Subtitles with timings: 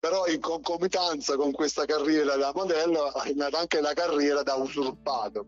[0.00, 5.46] però in concomitanza con questa carriera da modello è nata anche la carriera da usurpato.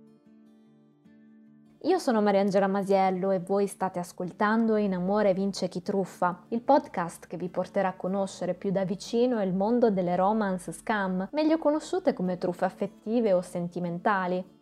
[1.85, 7.27] Io sono Mariangela Masiello e voi state ascoltando In Amore vince chi truffa, il podcast
[7.27, 12.13] che vi porterà a conoscere più da vicino il mondo delle romance scam, meglio conosciute
[12.13, 14.61] come truffe affettive o sentimentali.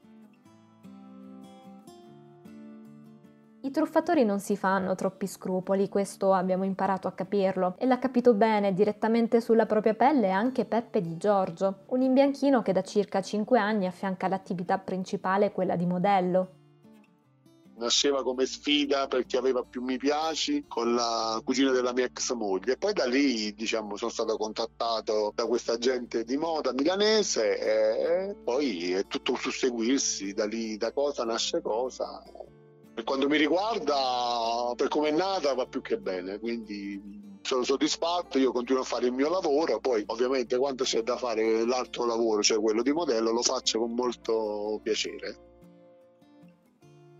[3.62, 8.32] I truffatori non si fanno troppi scrupoli, questo abbiamo imparato a capirlo, e l'ha capito
[8.32, 13.58] bene direttamente sulla propria pelle anche Peppe Di Giorgio, un imbianchino che da circa 5
[13.58, 16.52] anni affianca l'attività principale, quella di modello.
[17.76, 22.78] Nasceva come sfida perché aveva più mi piaci con la cugina della mia ex moglie.
[22.78, 28.92] Poi da lì, diciamo, sono stato contattato da questa gente di moda milanese e poi
[28.92, 32.22] è tutto un susseguirsi, da lì da cosa nasce cosa.
[33.00, 38.36] Per quanto mi riguarda, per come è nata va più che bene, quindi sono soddisfatto,
[38.36, 42.42] io continuo a fare il mio lavoro, poi ovviamente quando c'è da fare l'altro lavoro,
[42.42, 45.38] cioè quello di modello, lo faccio con molto piacere.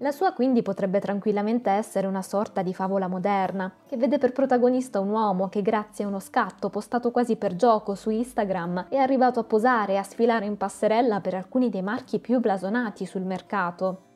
[0.00, 5.00] La sua quindi potrebbe tranquillamente essere una sorta di favola moderna, che vede per protagonista
[5.00, 9.40] un uomo che grazie a uno scatto postato quasi per gioco su Instagram è arrivato
[9.40, 14.08] a posare e a sfilare in passerella per alcuni dei marchi più blasonati sul mercato.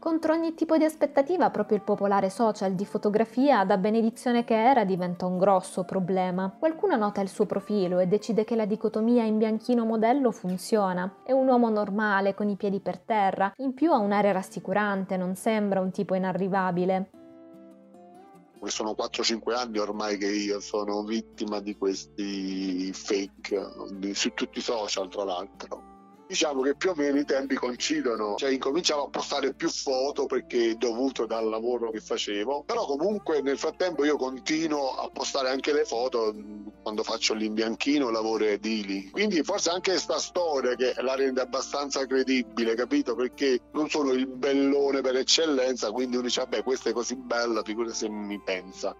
[0.00, 4.86] Contro ogni tipo di aspettativa, proprio il popolare social di fotografia, da benedizione che era,
[4.86, 6.56] diventa un grosso problema.
[6.58, 11.16] Qualcuno nota il suo profilo e decide che la dicotomia in bianchino modello funziona.
[11.22, 15.34] È un uomo normale, con i piedi per terra, in più ha un'aria rassicurante, non
[15.34, 17.10] sembra un tipo inarrivabile.
[18.64, 25.10] Sono 4-5 anni ormai che io sono vittima di questi fake su tutti i social,
[25.10, 25.98] tra l'altro
[26.30, 30.76] diciamo che più o meno i tempi coincidono, cioè incominciavo a postare più foto perché
[30.76, 35.84] dovuto dal lavoro che facevo, però comunque nel frattempo io continuo a postare anche le
[35.84, 36.32] foto
[36.82, 39.10] quando faccio l'imbianchino, lavoro edili.
[39.10, 43.16] Quindi forse anche questa storia che la rende abbastanza credibile, capito?
[43.16, 47.64] Perché non sono il bellone per eccellenza, quindi uno dice vabbè questa è così bella,
[47.64, 48.94] figurati se mi pensa.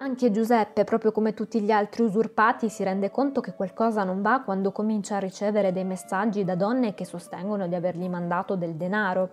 [0.00, 4.42] Anche Giuseppe, proprio come tutti gli altri usurpati, si rende conto che qualcosa non va
[4.42, 9.30] quando comincia a ricevere dei messaggi da donne che sostengono di avergli mandato del denaro.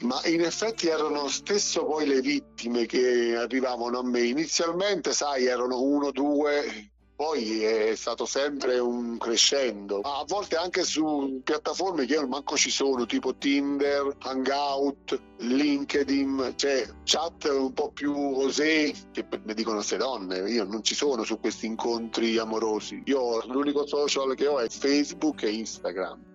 [0.00, 4.20] Ma in effetti erano stesso poi le vittime che arrivavano a me.
[4.20, 9.98] Inizialmente, sai, erano uno, due, poi è stato sempre un crescendo.
[10.02, 16.88] A volte anche su piattaforme che io manco ci sono, tipo Tinder, Hangout, LinkedIn, cioè
[17.02, 20.48] chat un po' più osè che mi dicono queste donne.
[20.48, 23.02] Io non ci sono su questi incontri amorosi.
[23.06, 26.27] Io l'unico social che ho è Facebook e Instagram.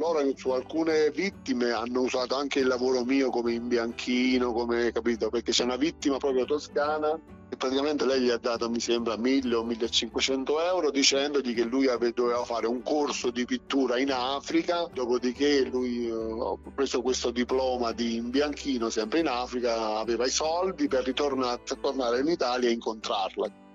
[0.00, 5.52] Loro su alcune vittime hanno usato anche il lavoro mio come imbianchino, come capito, perché
[5.52, 9.62] c'è una vittima proprio toscana e praticamente lei gli ha dato mi sembra 1000 o
[9.62, 16.08] 1500 euro dicendogli che lui doveva fare un corso di pittura in Africa, dopodiché lui
[16.08, 21.60] ha eh, preso questo diploma di imbianchino sempre in Africa, aveva i soldi per ritornare,
[21.78, 23.68] tornare in Italia e incontrarla.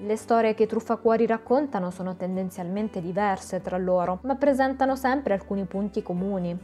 [0.00, 6.04] Le storie che Truffacuori raccontano sono tendenzialmente diverse tra loro, ma presentano sempre alcuni punti
[6.04, 6.56] comuni.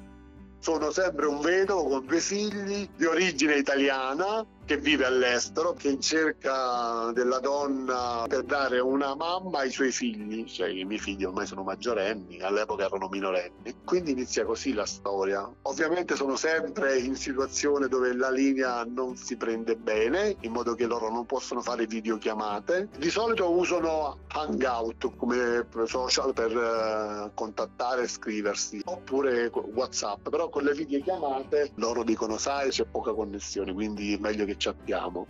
[0.61, 6.01] Sono sempre un vedovo con due figli di origine italiana che vive all'estero, che in
[6.01, 11.47] cerca della donna per dare una mamma ai suoi figli, cioè i miei figli ormai
[11.47, 13.75] sono maggiorenni, all'epoca erano minorenni.
[13.85, 15.49] Quindi inizia così la storia.
[15.63, 20.87] Ovviamente sono sempre in situazione dove la linea non si prende bene, in modo che
[20.87, 22.89] loro non possono fare videochiamate.
[22.97, 30.65] Di solito usano Hangout come social per uh, contattare e scriversi, oppure WhatsApp, però con
[30.65, 35.27] le videochiamate loro dicono sai c'è poca connessione, quindi è meglio che che abbiamo.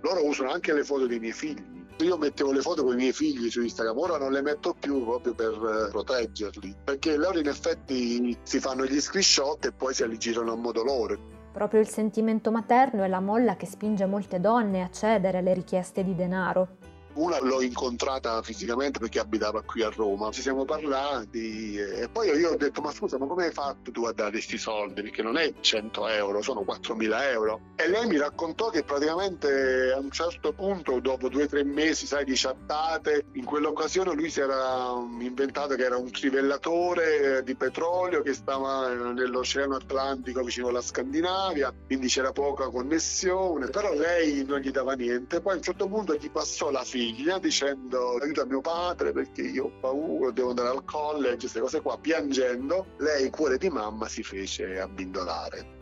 [0.00, 1.76] Loro usano anche le foto dei miei figli.
[1.98, 5.02] Io mettevo le foto con i miei figli su Instagram, ora non le metto più
[5.04, 10.06] proprio per eh, proteggerli, perché loro in effetti si fanno gli screenshot e poi se
[10.06, 11.18] li girano a modo loro.
[11.52, 16.04] Proprio il sentimento materno è la molla che spinge molte donne a cedere alle richieste
[16.04, 16.76] di denaro.
[17.14, 22.50] Una l'ho incontrata fisicamente perché abitava qui a Roma, ci siamo parlati e poi io
[22.50, 25.02] ho detto ma scusa ma come hai fatto tu a dare questi soldi?
[25.02, 27.60] Perché non è 100 euro, sono 4.000 euro.
[27.74, 32.06] E lei mi raccontò che praticamente a un certo punto, dopo due o tre mesi
[32.06, 38.22] sai, di chattate, in quell'occasione lui si era inventato che era un trivellatore di petrolio
[38.22, 44.70] che stava nell'Oceano Atlantico vicino alla Scandinavia, quindi c'era poca connessione, però lei non gli
[44.70, 45.40] dava niente.
[45.40, 49.42] Poi a un certo punto gli passò la figlia figlia dicendo aiuta mio padre perché
[49.42, 54.08] io ho paura, devo andare al college, queste cose qua, piangendo, lei cuore di mamma
[54.08, 55.76] si fece abbindolare.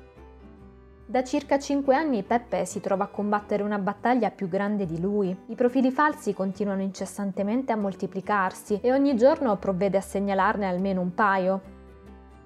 [1.07, 5.35] Da circa 5 anni Peppe si trova a combattere una battaglia più grande di lui.
[5.47, 11.15] I profili falsi continuano incessantemente a moltiplicarsi e ogni giorno provvede a segnalarne almeno un
[11.15, 11.63] paio.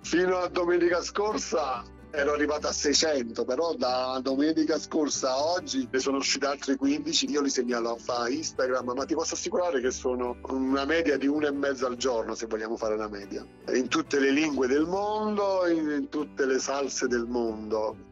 [0.03, 5.99] Fino a domenica scorsa ero arrivato a 600, però da domenica scorsa a oggi ne
[5.99, 10.37] sono usciti altri 15, io li segnalo a Instagram, ma ti posso assicurare che sono
[10.49, 14.19] una media di uno e mezzo al giorno, se vogliamo fare una media, in tutte
[14.19, 18.10] le lingue del mondo, in tutte le salse del mondo.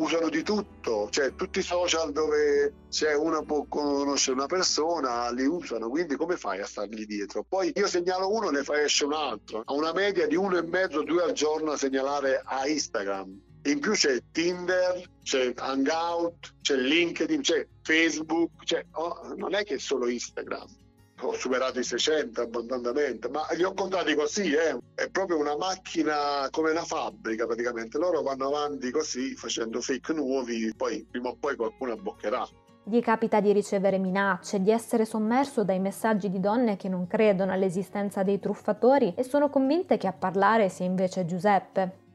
[0.00, 5.44] Usano di tutto, cioè tutti i social dove c'è uno può conoscere una persona li
[5.44, 7.44] usano, quindi come fai a stargli dietro?
[7.46, 10.62] Poi io segnalo uno ne fa esce un altro, a una media di uno e
[10.62, 13.38] mezzo, due al giorno a segnalare a Instagram.
[13.64, 19.74] In più c'è Tinder, c'è Hangout, c'è LinkedIn, c'è Facebook, c'è, oh, non è che
[19.74, 20.79] è solo Instagram
[21.20, 24.76] ho superato i 600 abbondantemente, ma li ho contati così, eh.
[24.94, 30.72] è proprio una macchina come una fabbrica praticamente, loro vanno avanti così facendo fake nuovi,
[30.76, 32.46] poi prima o poi qualcuno abboccherà.
[32.82, 37.52] Gli capita di ricevere minacce, di essere sommerso dai messaggi di donne che non credono
[37.52, 42.08] all'esistenza dei truffatori e sono convinte che a parlare sia invece Giuseppe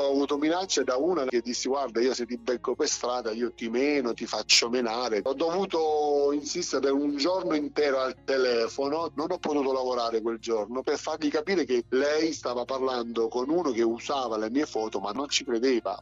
[0.00, 3.52] ho avuto minacce da una che disse guarda io se ti becco per strada io
[3.52, 5.22] ti meno, ti faccio menare.
[5.24, 10.98] Ho dovuto insistere un giorno intero al telefono, non ho potuto lavorare quel giorno per
[10.98, 15.28] fargli capire che lei stava parlando con uno che usava le mie foto ma non
[15.28, 16.00] ci credeva.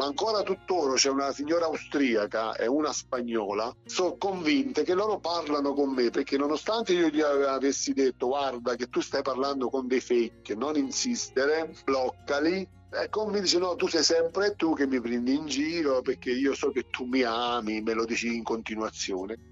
[0.00, 5.74] Ma ancora tuttora c'è una signora austriaca e una spagnola, sono convinte che loro parlano
[5.74, 10.00] con me perché nonostante io gli avessi detto guarda che tu stai parlando con dei
[10.00, 15.34] fake, non insistere, bloccali, Ecco, mi dice no, tu sei sempre tu che mi prendi
[15.34, 19.49] in giro perché io so che tu mi ami, me lo dici in continuazione.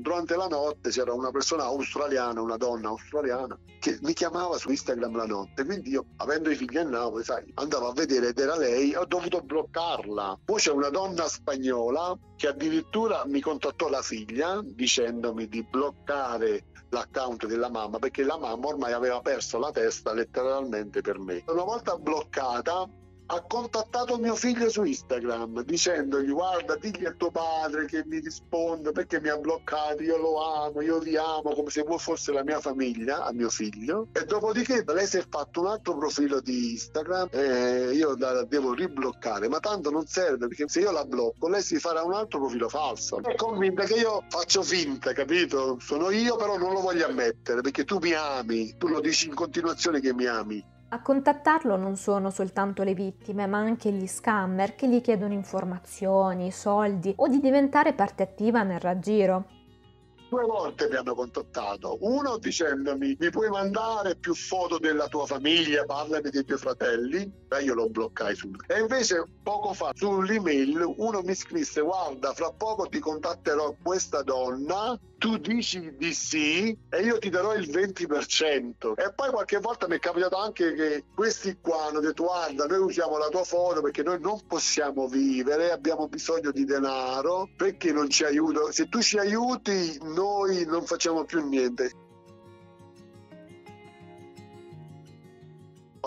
[0.00, 5.16] Durante la notte c'era una persona australiana, una donna australiana, che mi chiamava su Instagram
[5.16, 5.64] la notte.
[5.64, 9.04] Quindi io, avendo i figli a Napoli, sai, andavo a vedere ed era lei, ho
[9.04, 10.40] dovuto bloccarla.
[10.44, 17.46] Poi c'è una donna spagnola che addirittura mi contattò la figlia dicendomi di bloccare l'account
[17.46, 21.42] della mamma perché la mamma ormai aveva perso la testa letteralmente per me.
[21.46, 22.88] Una volta bloccata
[23.32, 28.90] ha contattato mio figlio su Instagram dicendogli guarda digli a tuo padre che mi risponde
[28.90, 32.58] perché mi ha bloccato io lo amo io vi amo come se fosse la mia
[32.60, 34.08] famiglia a mio figlio.
[34.12, 38.74] E dopodiché lei si è fatto un altro profilo di Instagram e io la devo
[38.74, 42.40] ribloccare ma tanto non serve perché se io la blocco lei si farà un altro
[42.40, 43.22] profilo falso.
[43.22, 45.78] È convinta che io faccio finta capito?
[45.78, 49.34] Sono io però non lo voglio ammettere perché tu mi ami tu lo dici in
[49.34, 54.74] continuazione che mi ami a contattarlo non sono soltanto le vittime, ma anche gli scammer
[54.74, 59.58] che gli chiedono informazioni, soldi o di diventare parte attiva nel raggiro.
[60.28, 65.84] Due volte mi hanno contattato, uno dicendomi mi puoi mandare più foto della tua famiglia,
[65.84, 68.72] parlami dei tuoi fratelli, e io lo bloccai subito.
[68.72, 74.98] E invece poco fa sull'email uno mi scrisse guarda fra poco ti contatterò questa donna,
[75.20, 78.94] tu dici di sì e io ti darò il 20%.
[78.96, 82.78] E poi qualche volta mi è capitato anche che questi qua hanno detto guarda noi
[82.78, 88.08] usiamo la tua foto perché noi non possiamo vivere, abbiamo bisogno di denaro, perché non
[88.08, 88.72] ci aiuti?
[88.72, 92.08] Se tu ci aiuti noi non facciamo più niente.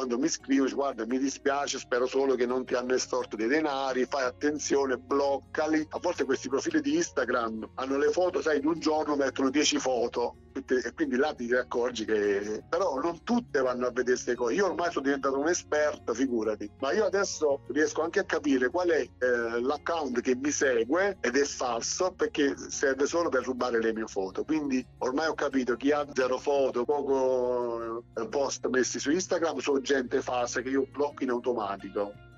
[0.03, 4.03] Quando mi scrivo guarda mi dispiace spero solo che non ti hanno estorto dei denari
[4.03, 5.86] fai attenzione bloccali.
[5.91, 9.79] A volte questi profili di Instagram hanno le foto sai in un giorno mettono 10
[9.79, 14.53] foto e quindi là ti accorgi che però non tutte vanno a vedere queste cose.
[14.53, 16.69] Io ormai sono diventato un esperto figurati.
[16.79, 21.36] Ma io adesso riesco anche a capire qual è eh, l'account che mi segue ed
[21.36, 24.43] è falso perché serve solo per rubare le mie foto.
[24.43, 29.81] Quindi ormai ho capito chi ha zero foto poco eh, post messi su Instagram sono
[29.81, 32.31] gente falsa che io blocco in automatico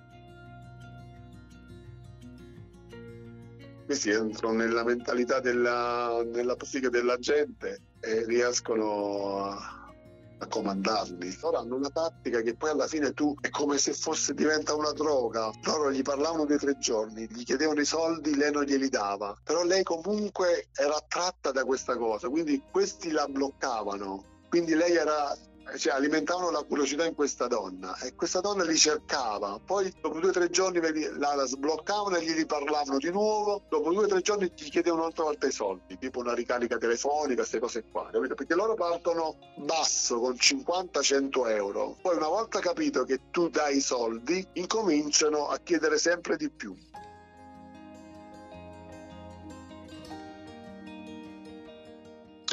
[3.85, 9.91] questi entrano nella mentalità della, nella psiche della gente e riescono a,
[10.39, 11.37] a comandarli.
[11.41, 14.91] Loro hanno una tattica che poi alla fine tu è come se fosse diventa una
[14.91, 15.51] droga.
[15.63, 19.35] Loro gli parlavano dei tre giorni, gli chiedevano i soldi, lei non glieli dava.
[19.43, 24.33] Però lei comunque era attratta da questa cosa, quindi questi la bloccavano.
[24.49, 25.35] Quindi lei era
[25.77, 29.59] cioè, alimentavano la curiosità in questa donna e questa donna li cercava.
[29.63, 30.79] Poi dopo due o tre giorni
[31.17, 33.63] la, la sbloccavano e gli riparlavano di nuovo.
[33.69, 37.35] Dopo due o tre giorni gli chiedevano un'altra volta i soldi, tipo una ricarica telefonica,
[37.35, 38.09] queste cose qua.
[38.11, 38.35] Capito?
[38.35, 41.97] Perché loro partono basso con 50-100 euro.
[42.01, 46.75] Poi una volta capito che tu dai i soldi, incominciano a chiedere sempre di più.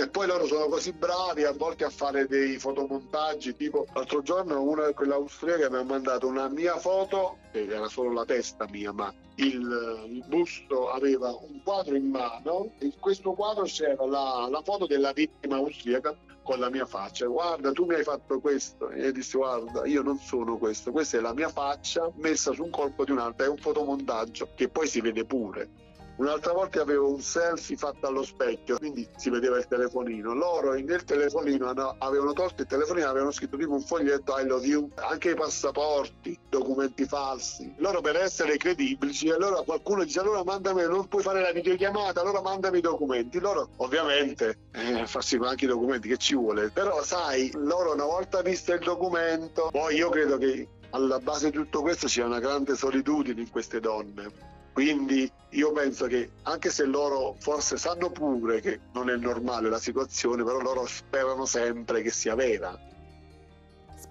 [0.02, 4.60] E poi loro sono così bravi a volte a fare dei fotomontaggi, tipo l'altro giorno
[4.60, 8.66] una di quelle austriache mi ha mandato una mia foto, che era solo la testa
[8.68, 14.04] mia, ma il, il busto aveva un quadro in mano e in questo quadro c'era
[14.04, 17.26] la, la foto della vittima austriaca con la mia faccia.
[17.26, 18.90] Guarda, tu mi hai fatto questo.
[18.90, 22.64] E io dissi, guarda, io non sono questo, questa è la mia faccia messa su
[22.64, 25.90] un corpo di un'altra, è un fotomontaggio che poi si vede pure.
[26.16, 30.34] Un'altra volta avevo un selfie fatto allo specchio, quindi si vedeva il telefonino.
[30.34, 34.90] Loro nel telefonino avevano tolto il telefonino, avevano scritto tipo un foglietto I love you,
[34.96, 37.74] anche i passaporti, documenti falsi.
[37.78, 42.42] Loro per essere credibili, allora qualcuno dice allora mandami, non puoi fare la videochiamata, allora
[42.42, 43.40] mandami i documenti.
[43.40, 48.42] Loro ovviamente eh, farsi anche i documenti che ci vuole, però sai, loro una volta
[48.42, 52.76] visto il documento, poi io credo che alla base di tutto questo c'è una grande
[52.76, 58.80] solitudine in queste donne quindi io penso che anche se loro forse sanno pure che
[58.92, 62.78] non è normale la situazione, però loro sperano sempre che sia vera.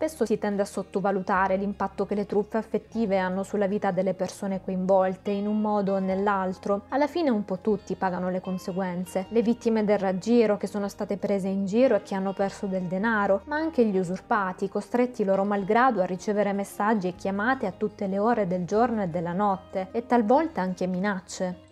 [0.02, 4.60] Spesso si tende a sottovalutare l'impatto che le truffe affettive hanno sulla vita delle persone
[4.60, 6.86] coinvolte in un modo o nell'altro.
[6.90, 9.28] Alla fine un po' tutti pagano le conseguenze.
[9.30, 12.86] Le vittime del raggiro che sono state prese in giro e che hanno perso del
[12.86, 18.08] denaro, ma anche gli usurpati, costretti loro malgrado a ricevere messaggi e chiamate a tutte
[18.08, 21.70] le ore del giorno e della notte e talvolta anche minacce.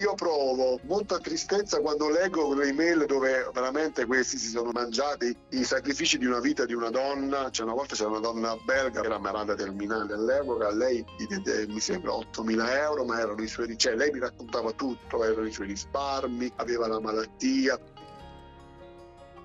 [0.00, 5.64] Io provo molta tristezza quando leggo le email dove veramente questi si sono mangiati i
[5.64, 7.50] sacrifici di una vita di una donna.
[7.50, 11.80] Cioè, una volta c'era una donna belga che era malata terminale all'epoca, lei diede, mi
[11.80, 15.66] sembra 8.000 euro, ma erano i suoi, cioè lei mi raccontava tutto, erano i suoi
[15.66, 17.76] risparmi, aveva la malattia.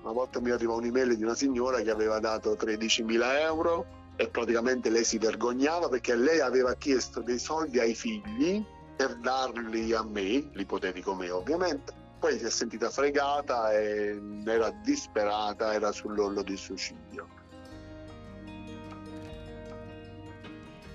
[0.02, 4.88] Una volta mi arrivò un'email di una signora che aveva dato 13.000 euro e praticamente
[4.88, 8.64] lei si vergognava perché lei aveva chiesto dei soldi ai figli
[8.96, 11.92] per darli a me, l'ipotetico me ovviamente.
[12.18, 17.28] Poi si è sentita fregata e era disperata, era sull'orlo di suicidio.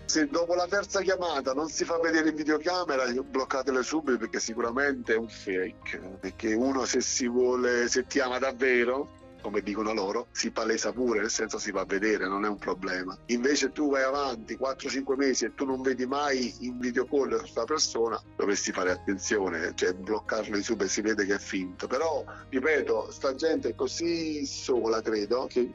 [0.06, 5.14] Se dopo la terza chiamata non si fa vedere in videocamera, bloccatele subito perché sicuramente
[5.14, 6.18] è un fake.
[6.20, 11.22] Perché uno se si vuole, se ti ama davvero, come dicono loro, si palesa pure,
[11.22, 13.18] nel senso si va a vedere, non è un problema.
[13.28, 17.64] Invece tu vai avanti 4-5 mesi e tu non vedi mai in video call questa
[17.64, 21.88] persona, dovresti fare attenzione, cioè bloccarlo di subito si vede che è finto.
[21.88, 25.72] Però, ripeto, sta gente è così sola, credo, che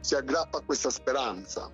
[0.00, 1.70] si aggrappa a questa speranza